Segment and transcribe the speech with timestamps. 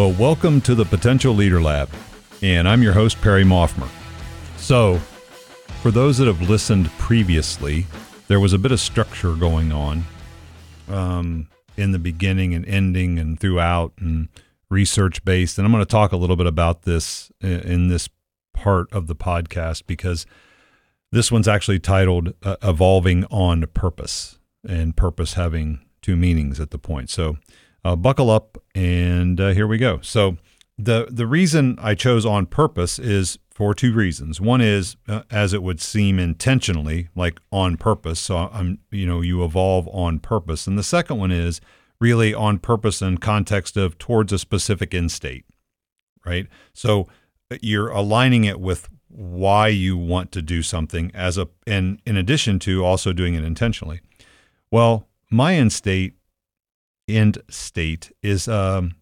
[0.00, 1.90] Well, welcome to the Potential Leader Lab,
[2.40, 3.86] and I'm your host, Perry Maughmer.
[4.56, 4.96] So,
[5.82, 7.86] for those that have listened previously,
[8.26, 10.04] there was a bit of structure going on
[10.88, 14.30] um, in the beginning and ending and throughout and
[14.70, 15.58] research based.
[15.58, 18.08] And I'm going to talk a little bit about this in this
[18.54, 20.24] part of the podcast because
[21.12, 26.78] this one's actually titled uh, Evolving on Purpose and purpose having two meanings at the
[26.78, 27.10] point.
[27.10, 27.36] So
[27.84, 30.00] uh, buckle up and uh, here we go.
[30.02, 30.36] So
[30.78, 34.40] the the reason I chose on purpose is for two reasons.
[34.40, 38.18] One is uh, as it would seem intentionally, like on purpose.
[38.18, 41.60] So I'm you know you evolve on purpose, and the second one is
[42.00, 45.44] really on purpose in context of towards a specific end state,
[46.24, 46.46] right?
[46.72, 47.08] So
[47.50, 52.16] uh, you're aligning it with why you want to do something as a and in
[52.16, 54.00] addition to also doing it intentionally.
[54.70, 56.14] Well, my end state
[57.16, 58.94] end state is um,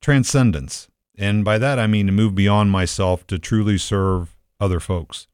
[0.00, 0.88] transcendence.
[1.16, 5.26] And by that, I mean to move beyond myself to truly serve other folks.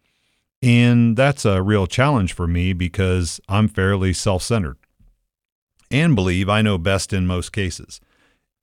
[0.63, 4.79] And that's a real challenge for me because I'm fairly self centered
[5.91, 8.01] and believe I know best in most cases.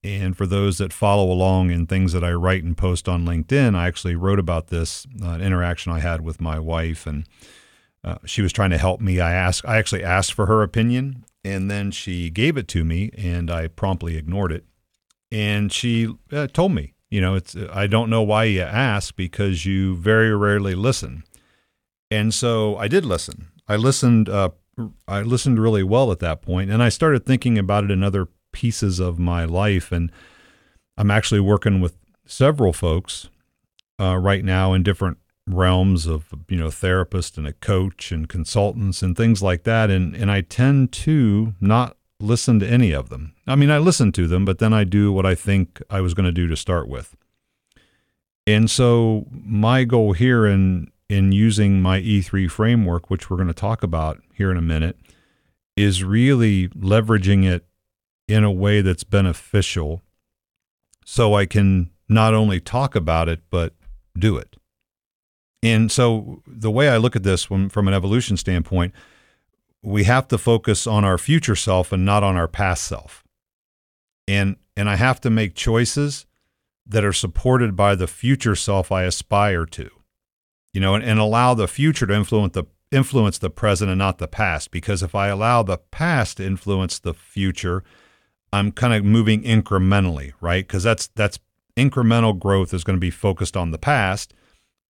[0.04, 3.74] And for those that follow along in things that I write and post on LinkedIn,
[3.74, 7.26] I actually wrote about this uh, interaction I had with my wife, and
[8.04, 9.22] uh, she was trying to help me.
[9.22, 13.12] I asked, I actually asked for her opinion, and then she gave it to me,
[13.18, 14.66] and I promptly ignored it.
[15.32, 19.66] And she uh, told me, you know, it's I don't know why you ask because
[19.66, 21.24] you very rarely listen.
[22.10, 23.50] And so I did listen.
[23.68, 24.30] I listened.
[24.30, 24.50] Uh,
[25.08, 28.28] I listened really well at that point, and I started thinking about it in other
[28.52, 29.92] pieces of my life.
[29.92, 30.12] And
[30.98, 33.30] I'm actually working with several folks
[34.00, 39.02] uh, right now in different realms of you know therapist and a coach and consultants
[39.02, 39.90] and things like that.
[39.90, 43.34] And and I tend to not listen to any of them.
[43.46, 46.14] I mean, I listen to them, but then I do what I think I was
[46.14, 47.16] going to do to start with.
[48.48, 53.54] And so my goal here in in using my E3 framework, which we're going to
[53.54, 54.98] talk about here in a minute,
[55.76, 57.66] is really leveraging it
[58.28, 60.02] in a way that's beneficial
[61.06, 63.74] so I can not only talk about it but
[64.18, 64.56] do it.
[65.64, 68.94] And so the way I look at this from, from an evolution standpoint,
[69.82, 73.24] we have to focus on our future self and not on our past self.
[74.28, 76.26] And and I have to make choices
[76.86, 79.90] that are supported by the future self I aspire to.
[80.74, 84.18] You know, and, and allow the future to influence the influence the present and not
[84.18, 84.72] the past.
[84.72, 87.84] Because if I allow the past to influence the future,
[88.52, 90.68] I'm kind of moving incrementally, right?
[90.68, 91.40] Because that's that's
[91.78, 94.34] incremental growth is going to be focused on the past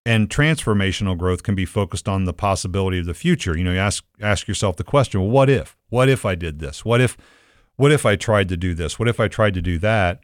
[0.05, 3.57] and transformational growth can be focused on the possibility of the future.
[3.57, 5.77] You know, you ask ask yourself the question, well, what if?
[5.89, 6.83] What if I did this?
[6.83, 7.17] What if
[7.75, 8.99] what if I tried to do this?
[8.99, 10.21] What if I tried to do that?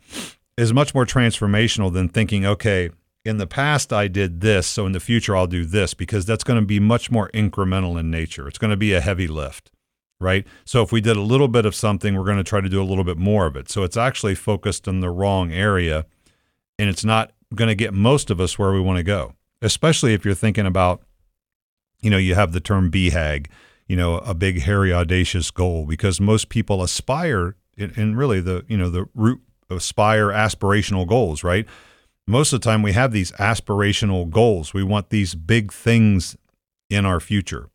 [0.57, 2.89] Is much more transformational than thinking, okay,
[3.23, 6.43] in the past I did this, so in the future I'll do this because that's
[6.43, 8.47] going to be much more incremental in nature.
[8.47, 9.71] It's going to be a heavy lift,
[10.19, 10.45] right?
[10.65, 12.81] So if we did a little bit of something, we're going to try to do
[12.81, 13.69] a little bit more of it.
[13.69, 16.05] So it's actually focused in the wrong area
[16.77, 20.13] and it's not going to get most of us where we want to go especially
[20.13, 21.01] if you're thinking about,
[22.01, 23.47] you know, you have the term BHAG,
[23.87, 28.77] you know, a big, hairy, audacious goal, because most people aspire, and really the, you
[28.77, 31.65] know, the root aspire aspirational goals, right?
[32.27, 34.73] Most of the time we have these aspirational goals.
[34.73, 36.37] We want these big things
[36.89, 37.69] in our future.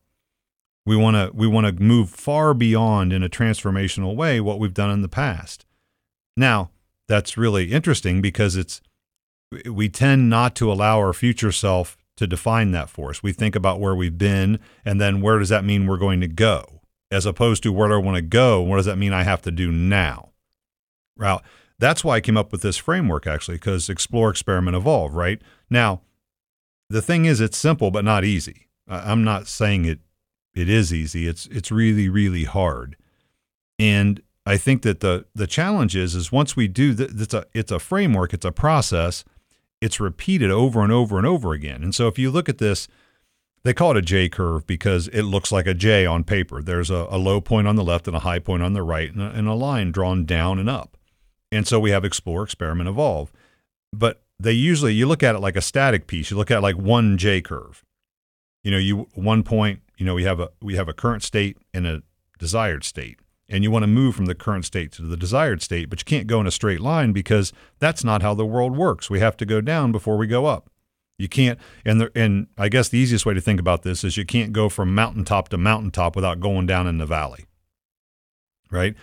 [0.85, 4.73] We want to we want to move far beyond in a transformational way what we've
[4.73, 5.65] done in the past.
[6.37, 6.69] Now,
[7.07, 8.81] that's really interesting because it's
[9.65, 13.21] we tend not to allow our future self to define that for us.
[13.21, 16.27] We think about where we've been and then where does that mean we're going to
[16.27, 18.61] go, as opposed to where do I want to go?
[18.61, 20.31] What does that mean I have to do now?
[21.17, 21.39] Right.
[21.79, 25.41] that's why I came up with this framework actually, because explore, experiment, evolve, right?
[25.69, 26.01] Now,
[26.89, 28.67] the thing is, it's simple but not easy.
[28.87, 29.99] I'm not saying it
[30.53, 31.27] it is easy.
[31.27, 32.95] It's it's really really hard,
[33.79, 37.45] and I think that the the challenge is is once we do that, it's a
[37.53, 39.23] it's a framework, it's a process
[39.85, 41.83] it's repeated over and over and over again.
[41.83, 42.87] And so if you look at this,
[43.63, 46.63] they call it a J curve because it looks like a J on paper.
[46.63, 49.13] There's a, a low point on the left and a high point on the right,
[49.13, 50.97] and a, and a line drawn down and up.
[51.51, 53.31] And so we have explore, experiment, evolve.
[53.93, 56.31] But they usually you look at it like a static piece.
[56.31, 57.83] You look at like one J curve.
[58.63, 59.81] You know, you one point.
[59.97, 62.01] You know, we have a we have a current state and a
[62.39, 65.89] desired state and you want to move from the current state to the desired state,
[65.89, 69.09] but you can't go in a straight line because that's not how the world works.
[69.09, 70.69] We have to go down before we go up.
[71.17, 74.17] You can't, and the, and I guess the easiest way to think about this is
[74.17, 77.45] you can't go from mountaintop to mountaintop without going down in the valley,
[78.69, 78.95] right?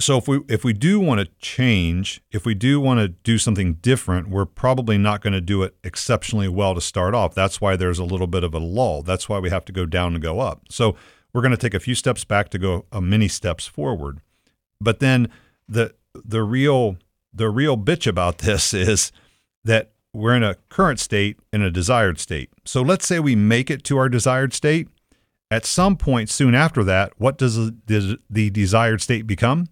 [0.00, 3.38] so if we if we do want to change, if we do want to do
[3.38, 7.34] something different, we're probably not going to do it exceptionally well to start off.
[7.34, 9.02] That's why there's a little bit of a lull.
[9.02, 10.62] That's why we have to go down and go up.
[10.70, 10.96] So
[11.32, 14.20] we're going to take a few steps back to go a many steps forward.
[14.80, 15.28] But then
[15.68, 16.96] the the real
[17.32, 19.12] the real bitch about this is
[19.64, 22.50] that we're in a current state and a desired state.
[22.64, 24.88] So let's say we make it to our desired state.
[25.52, 29.66] At some point soon after that, what does the, the desired state become?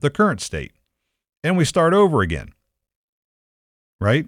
[0.00, 0.72] The current state.
[1.44, 2.52] And we start over again.
[4.00, 4.26] Right?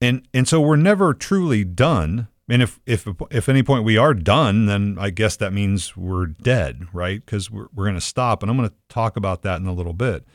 [0.00, 2.28] And and so we're never truly done.
[2.50, 6.26] And if if if any point we are done, then I guess that means we're
[6.26, 7.24] dead, right?
[7.24, 9.72] Because we're we're going to stop, and I'm going to talk about that in a
[9.72, 10.26] little bit.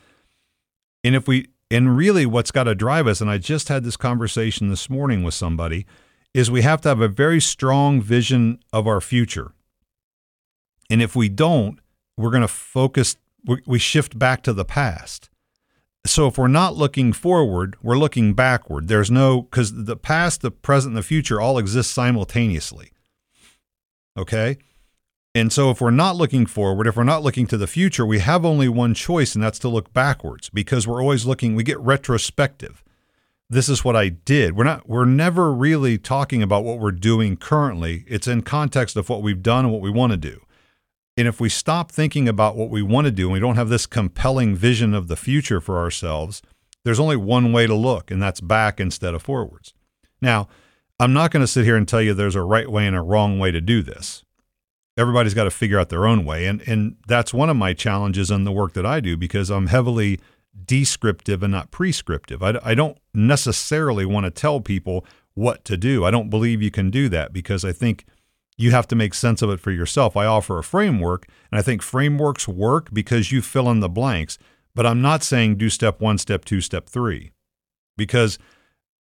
[1.04, 3.98] And if we and really what's got to drive us, and I just had this
[3.98, 5.84] conversation this morning with somebody,
[6.32, 9.52] is we have to have a very strong vision of our future.
[10.88, 11.80] And if we don't,
[12.16, 13.16] we're going to focus,
[13.66, 15.28] we shift back to the past.
[16.06, 18.88] So if we're not looking forward, we're looking backward.
[18.88, 22.92] There's no, because the past, the present, and the future all exist simultaneously.
[24.16, 24.58] Okay?
[25.34, 28.20] And so, if we're not looking forward, if we're not looking to the future, we
[28.20, 31.78] have only one choice, and that's to look backwards because we're always looking, we get
[31.78, 32.82] retrospective.
[33.50, 34.56] This is what I did.
[34.56, 38.06] We're not, we're never really talking about what we're doing currently.
[38.08, 40.40] It's in context of what we've done and what we want to do.
[41.16, 43.70] And if we stop thinking about what we want to do and we don't have
[43.70, 46.42] this compelling vision of the future for ourselves,
[46.84, 49.72] there's only one way to look, and that's back instead of forwards.
[50.20, 50.48] Now,
[51.00, 53.02] I'm not going to sit here and tell you there's a right way and a
[53.02, 54.24] wrong way to do this
[54.96, 56.46] everybody's got to figure out their own way.
[56.46, 59.66] And, and that's one of my challenges in the work that I do because I'm
[59.66, 60.20] heavily
[60.64, 62.42] descriptive and not prescriptive.
[62.42, 65.04] I, I don't necessarily want to tell people
[65.34, 66.04] what to do.
[66.04, 68.06] I don't believe you can do that because I think
[68.56, 70.16] you have to make sense of it for yourself.
[70.16, 74.38] I offer a framework, and I think frameworks work because you fill in the blanks.
[74.74, 77.32] But I'm not saying do step one, step two, step three,
[77.96, 78.38] because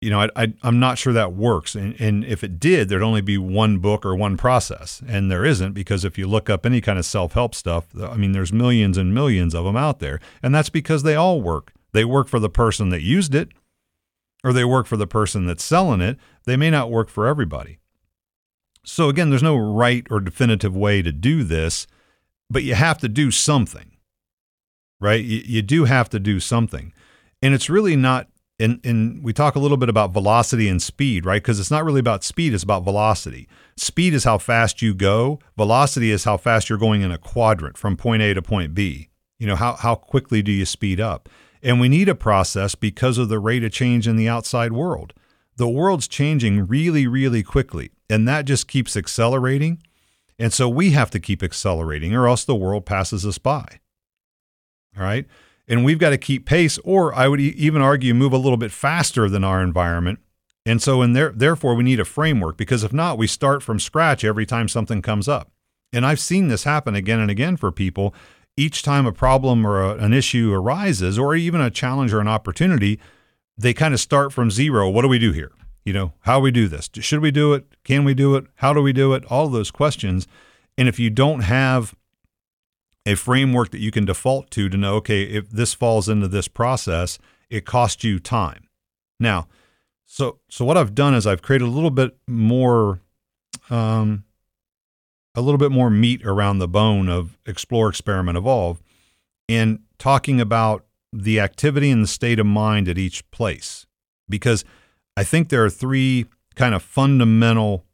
[0.03, 1.75] you know, I, am not sure that works.
[1.75, 5.01] And, and if it did, there'd only be one book or one process.
[5.07, 8.17] And there isn't because if you look up any kind of self help stuff, I
[8.17, 10.19] mean, there's millions and millions of them out there.
[10.43, 11.71] And that's because they all work.
[11.93, 13.49] They work for the person that used it,
[14.43, 16.17] or they work for the person that's selling it.
[16.45, 17.79] They may not work for everybody.
[18.85, 21.87] So, again, there's no right or definitive way to do this,
[22.49, 23.97] but you have to do something,
[24.99, 25.23] right?
[25.23, 26.93] You, you do have to do something.
[27.41, 28.27] And it's really not
[28.59, 31.41] and and we talk a little bit about velocity and speed, right?
[31.41, 33.47] Because it's not really about speed, it's about velocity.
[33.75, 35.39] Speed is how fast you go.
[35.57, 39.09] Velocity is how fast you're going in a quadrant from point A to point B.
[39.39, 41.29] You know, how how quickly do you speed up?
[41.61, 45.13] And we need a process because of the rate of change in the outside world.
[45.55, 49.81] The world's changing really, really quickly, and that just keeps accelerating.
[50.39, 53.79] And so we have to keep accelerating, or else the world passes us by.
[54.97, 55.25] All right
[55.67, 58.71] and we've got to keep pace, or I would even argue move a little bit
[58.71, 60.19] faster than our environment.
[60.65, 63.79] And so, in there, therefore, we need a framework because if not, we start from
[63.79, 65.51] scratch every time something comes up.
[65.91, 68.13] And I've seen this happen again and again for people.
[68.55, 72.27] Each time a problem or a, an issue arises, or even a challenge or an
[72.27, 72.99] opportunity,
[73.57, 74.89] they kind of start from zero.
[74.89, 75.51] What do we do here?
[75.85, 76.89] You know, how we do this?
[76.99, 77.65] Should we do it?
[77.83, 78.45] Can we do it?
[78.55, 79.25] How do we do it?
[79.25, 80.27] All those questions.
[80.77, 81.93] And if you don't have
[83.05, 86.47] a framework that you can default to to know, okay, if this falls into this
[86.47, 88.69] process, it costs you time.
[89.19, 89.47] Now,
[90.05, 93.01] so so what I've done is I've created a little bit more,
[93.69, 94.23] um,
[95.35, 98.81] a little bit more meat around the bone of explore, experiment, evolve,
[99.49, 103.85] and talking about the activity and the state of mind at each place,
[104.29, 104.63] because
[105.15, 107.85] I think there are three kind of fundamental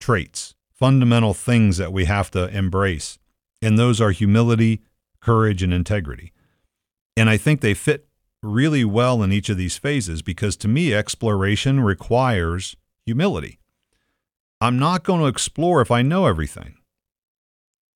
[0.00, 3.18] traits, fundamental things that we have to embrace
[3.60, 4.82] and those are humility,
[5.20, 6.32] courage, and integrity.
[7.16, 8.06] And I think they fit
[8.42, 13.58] really well in each of these phases because to me, exploration requires humility.
[14.60, 16.76] I'm not going to explore if I know everything.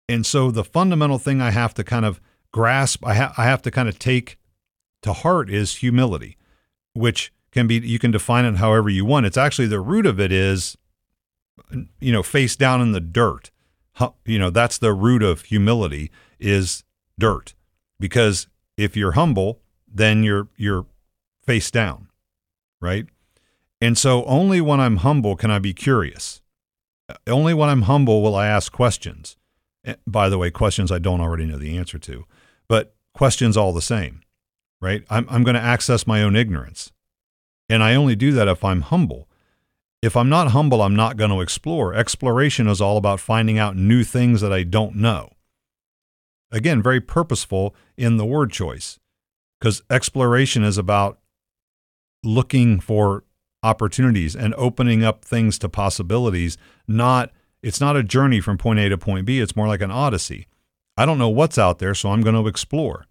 [0.08, 3.62] And so the fundamental thing I have to kind of grasp, I, ha- I have
[3.64, 4.38] to kind of take
[5.02, 6.38] to heart is humility,
[6.94, 9.26] which can be, you can define it however you want.
[9.26, 10.78] It's actually the root of it is,
[12.00, 13.52] you know, face down in the dirt.
[14.26, 16.84] You know that's the root of humility is
[17.20, 17.54] dirt.
[18.00, 19.60] Because if you're humble
[19.92, 20.86] then you're you're
[21.44, 22.08] face down
[22.82, 23.08] right?
[23.82, 26.42] And so only when i'm humble can i be curious.
[27.28, 29.36] Only when i'm humble will i ask questions.
[29.84, 32.26] Eh, by the way questions i don't already know the answer to
[32.68, 34.22] but questions all the same
[34.82, 35.04] right?
[35.10, 36.92] I'm, I'm going to access my own ignorance
[37.70, 39.30] and i only do that if i'm humble
[40.02, 41.94] if I'm not humble, I'm not going to explore.
[41.94, 45.34] Exploration is all about finding out new things that I don't know.
[46.52, 48.98] Again, very purposeful in the word choice
[49.60, 51.20] because exploration is about
[52.24, 53.24] looking for
[53.62, 56.58] opportunities and opening up things to possibilities,
[56.88, 59.92] not it's not a journey from point A to point B, it's more like an
[59.92, 60.48] odyssey.
[60.96, 63.06] I don't know what's out there, so I'm going to explore.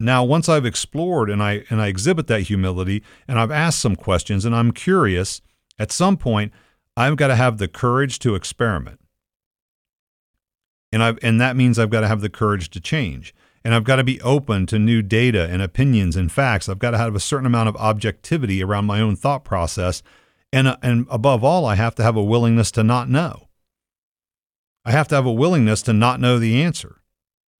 [0.00, 3.96] Now, once I've explored and I and I exhibit that humility and I've asked some
[3.96, 5.40] questions and I'm curious,
[5.78, 6.52] at some point
[6.96, 9.00] I've got to have the courage to experiment.
[10.92, 13.34] And I and that means I've got to have the courage to change.
[13.64, 16.68] And I've got to be open to new data and opinions and facts.
[16.68, 20.02] I've got to have a certain amount of objectivity around my own thought process.
[20.52, 23.48] And, uh, and above all, I have to have a willingness to not know.
[24.84, 27.02] I have to have a willingness to not know the answer.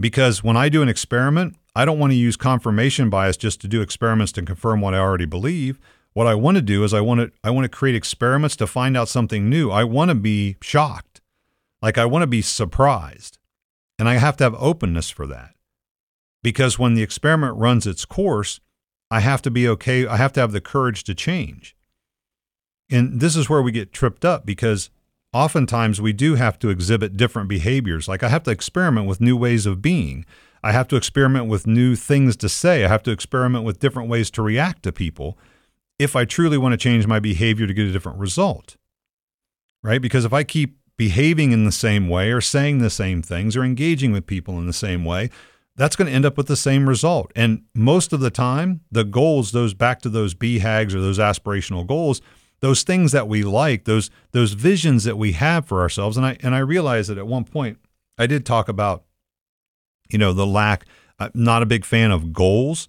[0.00, 3.68] Because when I do an experiment, I don't want to use confirmation bias just to
[3.68, 5.78] do experiments to confirm what I already believe.
[6.12, 8.66] What I want to do is I want to I want to create experiments to
[8.66, 9.70] find out something new.
[9.70, 11.20] I want to be shocked.
[11.80, 13.38] Like I want to be surprised.
[13.96, 15.54] And I have to have openness for that.
[16.42, 18.58] Because when the experiment runs its course,
[19.08, 20.04] I have to be okay.
[20.04, 21.76] I have to have the courage to change.
[22.90, 24.90] And this is where we get tripped up because
[25.32, 28.08] oftentimes we do have to exhibit different behaviors.
[28.08, 30.26] Like I have to experiment with new ways of being.
[30.68, 32.84] I have to experiment with new things to say.
[32.84, 35.38] I have to experiment with different ways to react to people
[35.98, 38.76] if I truly want to change my behavior to get a different result.
[39.82, 40.02] Right?
[40.02, 43.64] Because if I keep behaving in the same way or saying the same things or
[43.64, 45.30] engaging with people in the same way,
[45.74, 47.32] that's going to end up with the same result.
[47.34, 51.86] And most of the time, the goals, those back to those BHAGs or those aspirational
[51.86, 52.20] goals,
[52.60, 56.18] those things that we like, those those visions that we have for ourselves.
[56.18, 57.78] And I and I realized that at one point
[58.18, 59.04] I did talk about,
[60.08, 60.86] you know, the lack.
[61.18, 62.88] I'm not a big fan of goals,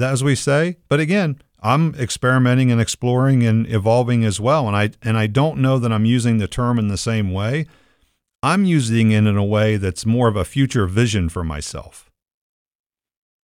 [0.00, 0.76] as we say.
[0.88, 4.66] But again, I'm experimenting and exploring and evolving as well.
[4.66, 7.66] And I and I don't know that I'm using the term in the same way.
[8.42, 12.08] I'm using it in a way that's more of a future vision for myself.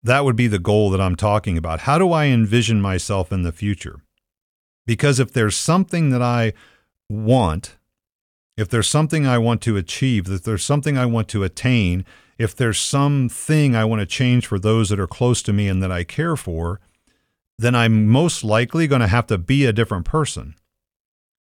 [0.01, 1.81] That would be the goal that I'm talking about.
[1.81, 4.01] How do I envision myself in the future?
[4.87, 6.53] Because if there's something that I
[7.09, 7.77] want,
[8.57, 12.05] if there's something I want to achieve, if there's something I want to attain,
[12.39, 15.83] if there's something I want to change for those that are close to me and
[15.83, 16.79] that I care for,
[17.59, 20.55] then I'm most likely going to have to be a different person.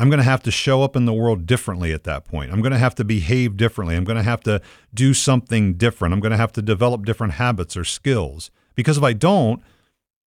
[0.00, 2.50] I'm going to have to show up in the world differently at that point.
[2.50, 3.94] I'm going to have to behave differently.
[3.94, 4.62] I'm going to have to
[4.92, 6.14] do something different.
[6.14, 8.50] I'm going to have to develop different habits or skills.
[8.74, 9.62] Because if I don't,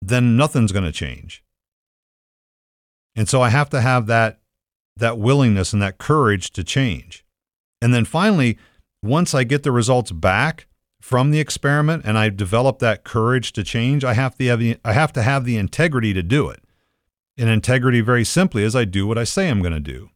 [0.02, 1.44] then nothing's going to change.
[3.16, 4.40] And so I have to have that
[4.98, 7.24] that willingness and that courage to change.
[7.82, 8.58] And then finally,
[9.02, 10.68] once I get the results back
[11.02, 14.78] from the experiment and I develop that courage to change, I have to have the,
[14.84, 16.64] I have to have the integrity to do it.
[17.38, 20.10] And integrity, very simply, is I do what I say I'm going to do.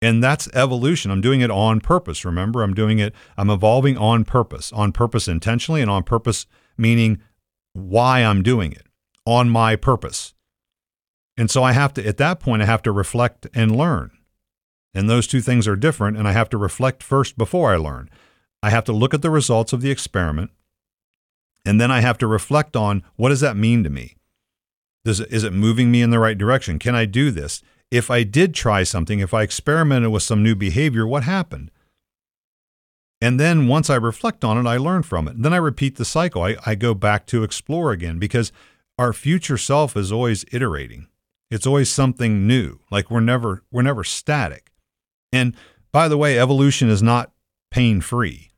[0.00, 1.10] And that's evolution.
[1.10, 2.24] I'm doing it on purpose.
[2.24, 7.20] Remember, I'm doing it, I'm evolving on purpose, on purpose intentionally, and on purpose meaning
[7.72, 8.86] why I'm doing it,
[9.26, 10.34] on my purpose.
[11.36, 14.10] And so I have to, at that point, I have to reflect and learn.
[14.94, 16.16] And those two things are different.
[16.16, 18.08] And I have to reflect first before I learn.
[18.62, 20.50] I have to look at the results of the experiment.
[21.64, 24.16] And then I have to reflect on what does that mean to me?
[25.04, 26.78] Does it, is it moving me in the right direction?
[26.78, 27.62] Can I do this?
[27.90, 31.70] If I did try something, if I experimented with some new behavior, what happened?
[33.20, 35.42] And then once I reflect on it, I learn from it.
[35.42, 36.42] Then I repeat the cycle.
[36.42, 38.52] I, I go back to explore again because
[38.98, 41.08] our future self is always iterating.
[41.50, 42.80] It's always something new.
[42.90, 44.70] Like we're never we're never static.
[45.34, 45.56] And
[45.92, 47.32] by the way, evolution is not
[47.70, 48.52] pain free.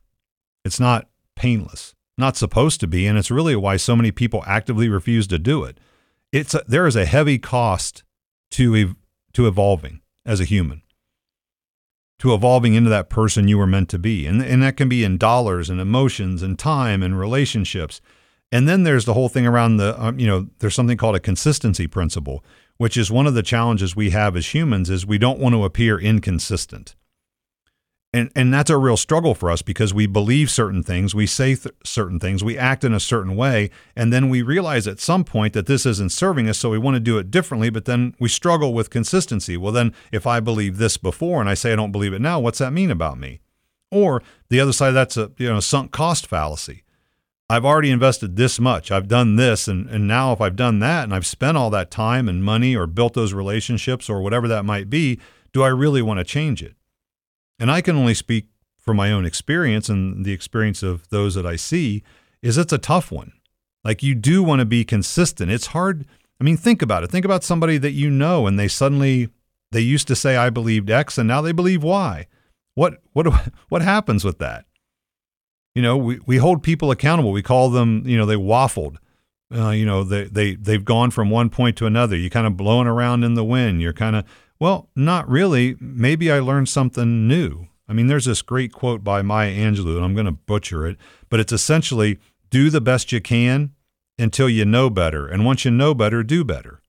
[0.64, 1.95] It's not painless.
[2.18, 5.64] Not supposed to be, and it's really why so many people actively refuse to do
[5.64, 5.78] it
[6.33, 8.04] it's a, there is a heavy cost
[8.50, 8.97] to ev-
[9.33, 10.83] to evolving as a human
[12.18, 15.04] to evolving into that person you were meant to be and, and that can be
[15.04, 18.00] in dollars and emotions and time and relationships
[18.52, 21.21] and then there's the whole thing around the um, you know there's something called a
[21.21, 22.45] consistency principle
[22.76, 25.64] which is one of the challenges we have as humans is we don't want to
[25.64, 26.95] appear inconsistent
[28.16, 31.54] and and that's a real struggle for us because we believe certain things, we say
[31.54, 35.23] th- certain things, we act in a certain way, and then we realize at some
[35.23, 38.14] point that this isn't serving us, so we want to do it differently, but then
[38.18, 39.56] we struggle with consistency.
[39.56, 42.40] Well, then if I believe this before and I say I don't believe it now,
[42.40, 43.40] what's that mean about me?
[43.90, 46.85] Or the other side of that's a you know sunk cost fallacy.
[47.49, 48.91] I've already invested this much.
[48.91, 51.91] I've done this and and now if I've done that and I've spent all that
[51.91, 55.21] time and money or built those relationships or whatever that might be,
[55.53, 56.76] do I really want to change it?
[57.59, 58.49] and I can only speak
[58.79, 62.03] from my own experience and the experience of those that I see,
[62.43, 63.33] is it's a tough one.
[63.85, 65.50] Like you do want to be consistent.
[65.50, 66.07] It's hard.
[66.41, 67.11] I mean, think about it.
[67.11, 69.29] Think about somebody that you know and they suddenly
[69.73, 72.26] they used to say I believed X and now they believe Y.
[72.75, 73.26] What what
[73.69, 74.67] what happens with that?
[75.76, 77.33] You know, we, we hold people accountable.
[77.33, 78.97] We call them, you know, they waffled.
[79.54, 82.16] Uh, you know, they, they, they've gone from one point to another.
[82.16, 83.83] You're kind of blowing around in the wind.
[83.83, 84.25] You're kind of,
[84.59, 85.76] well, not really.
[85.78, 87.68] Maybe I learned something new.
[87.87, 90.97] I mean, there's this great quote by Maya Angelou, and I'm going to butcher it,
[91.28, 92.18] but it's essentially
[92.49, 93.73] do the best you can
[94.18, 95.28] until you know better.
[95.28, 96.80] And once you know better, do better.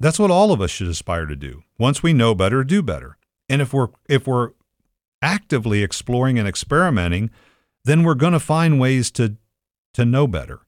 [0.00, 1.64] That's what all of us should aspire to do.
[1.78, 3.18] Once we know better, do better.
[3.50, 4.52] And if we're if we're
[5.20, 7.28] actively exploring and experimenting,
[7.84, 9.36] then we're going to find ways to
[9.94, 10.60] to know better.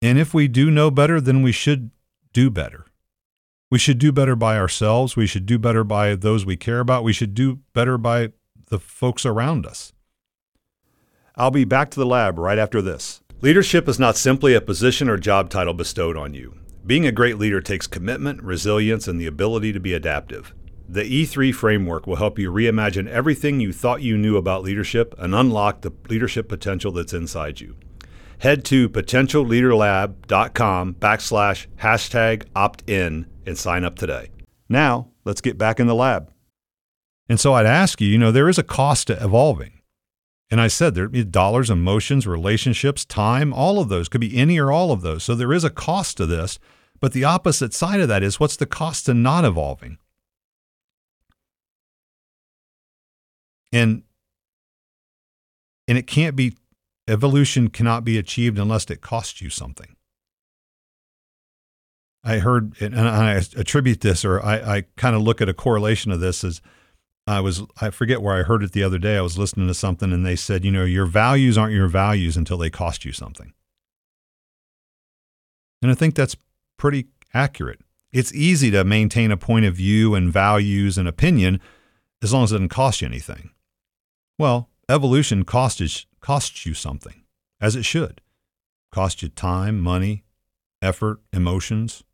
[0.00, 1.90] And if we do know better, then we should
[2.32, 2.86] do better.
[3.70, 5.16] We should do better by ourselves.
[5.16, 7.04] We should do better by those we care about.
[7.04, 8.32] We should do better by
[8.68, 9.92] the folks around us.
[11.34, 13.20] I'll be back to the lab right after this.
[13.42, 16.56] Leadership is not simply a position or job title bestowed on you.
[16.86, 20.54] Being a great leader takes commitment, resilience, and the ability to be adaptive.
[20.88, 25.34] The E3 framework will help you reimagine everything you thought you knew about leadership and
[25.34, 27.76] unlock the leadership potential that's inside you.
[28.38, 34.30] Head to potentialleaderlab.com backslash hashtag opt-in and sign up today.
[34.68, 36.30] Now, let's get back in the lab.
[37.28, 39.72] And so I'd ask you, you know, there is a cost to evolving.
[40.50, 44.58] And I said there'd be dollars, emotions, relationships, time, all of those could be any
[44.58, 45.24] or all of those.
[45.24, 46.60] So there is a cost to this.
[47.00, 49.98] But the opposite side of that is what's the cost to not evolving?
[53.76, 54.02] And
[55.86, 56.56] and it can't be
[57.06, 59.96] evolution cannot be achieved unless it costs you something.
[62.24, 66.10] I heard, and I attribute this, or I, I kind of look at a correlation
[66.10, 66.60] of this as
[67.24, 69.16] I was, I forget where I heard it the other day.
[69.16, 72.36] I was listening to something and they said, you know, your values aren't your values
[72.36, 73.52] until they cost you something.
[75.82, 76.36] And I think that's
[76.78, 77.80] pretty accurate.
[78.12, 81.60] It's easy to maintain a point of view and values and opinion
[82.22, 83.50] as long as it doesn't cost you anything.
[84.38, 87.22] Well, evolution costs, costs you something,
[87.60, 88.20] as it should.
[88.92, 90.24] Cost you time, money,
[90.82, 92.04] effort, emotions,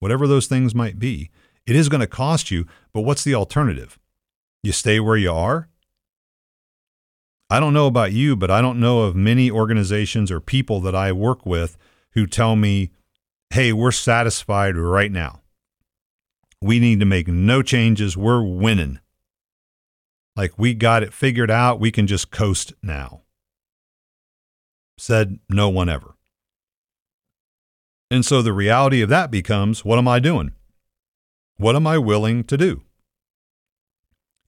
[0.00, 1.30] whatever those things might be.
[1.66, 3.98] It is going to cost you, but what's the alternative?
[4.62, 5.68] You stay where you are?
[7.48, 10.94] I don't know about you, but I don't know of many organizations or people that
[10.94, 11.76] I work with
[12.12, 12.90] who tell me,
[13.50, 15.42] hey, we're satisfied right now.
[16.60, 18.16] We need to make no changes.
[18.16, 18.98] We're winning.
[20.36, 21.80] Like we got it figured out.
[21.80, 23.22] We can just coast now.
[24.98, 26.14] Said no one ever.
[28.10, 30.52] And so the reality of that becomes what am I doing?
[31.56, 32.82] What am I willing to do?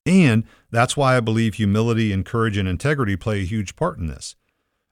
[0.06, 4.06] And that's why I believe humility and courage and integrity play a huge part in
[4.06, 4.36] this.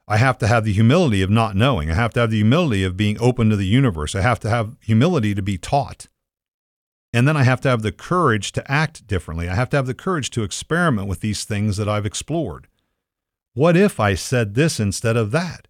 [0.09, 1.91] I have to have the humility of not knowing.
[1.91, 4.15] I have to have the humility of being open to the universe.
[4.15, 6.07] I have to have humility to be taught.
[7.17, 9.49] And then I have to have the courage to act differently.
[9.49, 12.67] I have to have the courage to experiment with these things that I've explored.
[13.55, 15.67] What if I said this instead of that?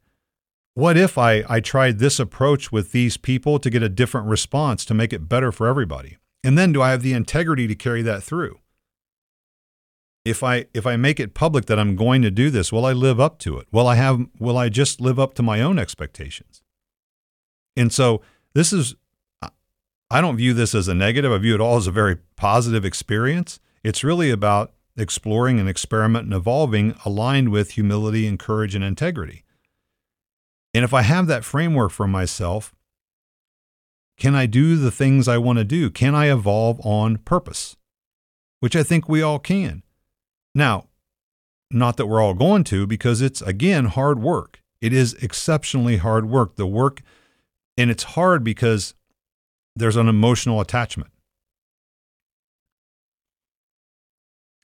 [0.75, 4.85] What if I, I tried this approach with these people to get a different response
[4.87, 6.17] to make it better for everybody?
[6.43, 8.59] And then do I have the integrity to carry that through?
[10.25, 12.93] If I if I make it public that I'm going to do this, will I
[12.93, 13.69] live up to it?
[13.71, 16.61] Will I have will I just live up to my own expectations?
[17.77, 18.21] And so
[18.53, 18.97] this is
[20.11, 21.33] I don't view this as a negative.
[21.33, 23.59] I view it all as a very positive experience.
[23.83, 29.45] It's really about exploring and experiment and evolving aligned with humility and courage and integrity.
[30.73, 32.75] And if I have that framework for myself,
[34.19, 35.91] can I do the things I want to do?
[35.91, 37.77] Can I evolve on purpose?
[38.61, 39.83] Which I think we all can.
[40.55, 40.87] Now,
[41.71, 44.63] not that we're all going to, because it's, again, hard work.
[44.81, 46.57] It is exceptionally hard work.
[46.57, 47.03] The work,
[47.77, 48.95] and it's hard because
[49.77, 51.11] there's an emotional attachment.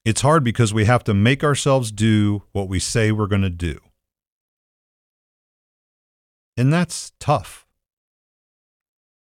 [0.05, 3.51] It's hard because we have to make ourselves do what we say we're going to
[3.51, 3.79] do.
[6.57, 7.67] And that's tough.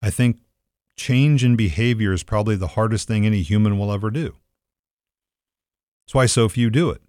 [0.01, 0.39] I think
[0.97, 4.35] change in behavior is probably the hardest thing any human will ever do.
[6.05, 7.01] That's why so few do it.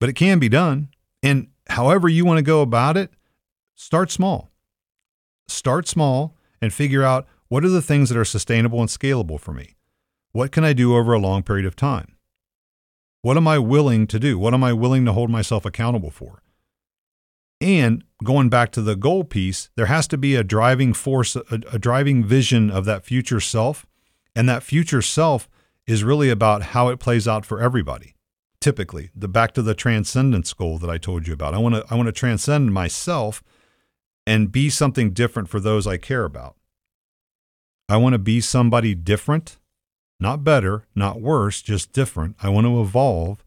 [0.00, 0.88] But it can be done.
[1.22, 3.10] And however you want to go about it,
[3.74, 4.50] start small.
[5.46, 9.52] Start small and figure out what are the things that are sustainable and scalable for
[9.52, 9.76] me?
[10.32, 12.16] What can I do over a long period of time?
[13.22, 14.40] What am I willing to do?
[14.40, 16.42] What am I willing to hold myself accountable for?
[17.60, 21.44] And going back to the goal piece, there has to be a driving force, a,
[21.48, 23.86] a, driving vision of that future self.
[24.34, 25.48] And that future self
[25.86, 28.16] is really about how it plays out for everybody.
[28.60, 31.54] Typically, the back to the transcendence goal that I told you about.
[31.54, 33.44] I want to I want to transcend myself
[34.26, 36.56] and be something different for those I care about.
[37.88, 39.58] I want to be somebody different,
[40.18, 42.36] not better, not worse, just different.
[42.42, 43.44] I want to evolve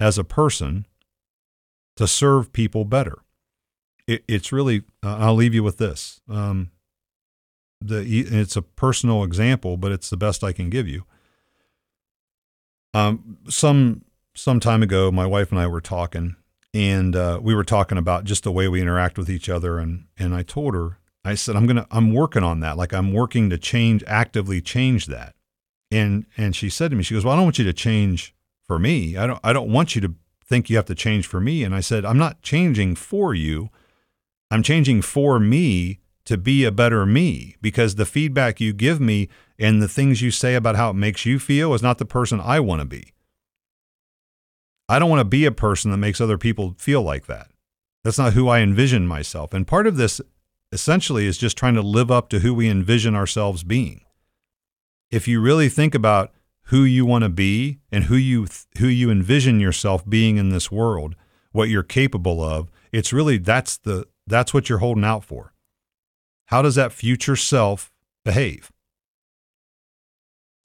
[0.00, 0.86] as a person
[1.96, 3.18] to serve people better.
[4.06, 6.20] It, it's really, uh, I'll leave you with this.
[6.28, 6.70] Um,
[7.80, 11.04] the it's a personal example, but it's the best I can give you.
[12.94, 14.02] Um, some
[14.34, 16.36] some time ago, my wife and I were talking,
[16.74, 20.06] and uh, we were talking about just the way we interact with each other, and
[20.16, 20.98] and I told her,
[21.28, 22.76] I said, I'm gonna, I'm working on that.
[22.76, 25.34] Like I'm working to change, actively change that.
[25.90, 28.34] And and she said to me, she goes, Well, I don't want you to change
[28.66, 29.16] for me.
[29.16, 30.14] I don't, I don't want you to
[30.44, 31.64] think you have to change for me.
[31.64, 33.70] And I said, I'm not changing for you.
[34.50, 39.28] I'm changing for me to be a better me because the feedback you give me
[39.58, 42.40] and the things you say about how it makes you feel is not the person
[42.40, 43.12] I want to be.
[44.88, 47.50] I don't want to be a person that makes other people feel like that.
[48.04, 49.52] That's not who I envision myself.
[49.52, 50.20] And part of this
[50.72, 54.02] essentially is just trying to live up to who we envision ourselves being.
[55.10, 56.32] If you really think about
[56.64, 58.46] who you want to be and who you
[58.78, 61.14] who you envision yourself being in this world,
[61.52, 65.54] what you're capable of, it's really that's the that's what you're holding out for.
[66.46, 67.90] How does that future self
[68.24, 68.70] behave?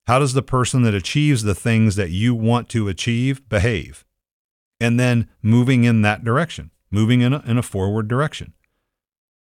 [0.05, 4.03] How does the person that achieves the things that you want to achieve behave?
[4.81, 8.53] And then moving in that direction, moving in a, in a forward direction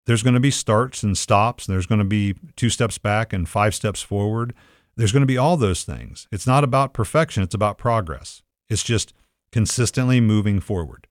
[0.07, 1.65] there's going to be starts and stops.
[1.65, 4.53] There's going to be two steps back and five steps forward.
[4.95, 6.29] There's going to be all those things.
[6.31, 8.41] It's not about perfection, it's about progress.
[8.69, 9.13] It's just
[9.51, 11.07] consistently moving forward,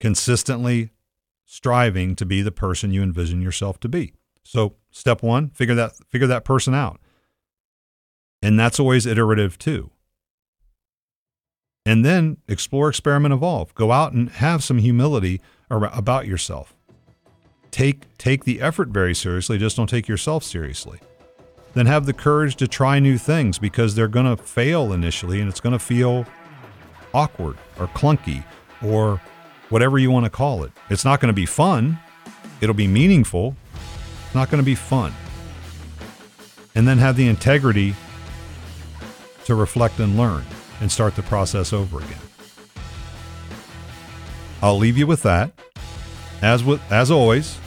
[0.00, 0.90] consistently
[1.44, 4.14] striving to be the person you envision yourself to be.
[4.42, 6.98] So, step 1, figure that figure that person out.
[8.40, 9.90] And that's always iterative too.
[11.84, 13.74] And then explore, experiment, evolve.
[13.74, 16.74] Go out and have some humility about yourself
[17.72, 21.00] take take the effort very seriously, just don't take yourself seriously.
[21.74, 25.48] Then have the courage to try new things because they're going to fail initially and
[25.48, 26.26] it's going to feel
[27.14, 28.44] awkward or clunky
[28.82, 29.20] or
[29.70, 30.72] whatever you want to call it.
[30.90, 31.98] It's not going to be fun.
[32.60, 33.56] It'll be meaningful.
[34.26, 35.12] It's not going to be fun.
[36.74, 37.94] And then have the integrity
[39.46, 40.44] to reflect and learn
[40.80, 42.18] and start the process over again.
[44.60, 45.52] I'll leave you with that.
[46.42, 47.58] As with as always,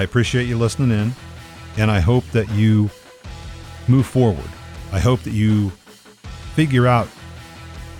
[0.00, 1.14] I appreciate you listening in,
[1.76, 2.88] and I hope that you
[3.86, 4.48] move forward.
[4.92, 5.68] I hope that you
[6.54, 7.06] figure out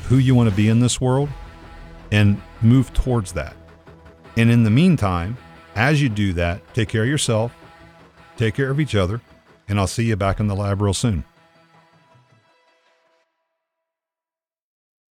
[0.04, 1.28] who you want to be in this world
[2.10, 3.54] and move towards that.
[4.38, 5.36] And in the meantime,
[5.76, 7.54] as you do that, take care of yourself,
[8.38, 9.20] take care of each other,
[9.68, 11.24] and I'll see you back in the lab real soon.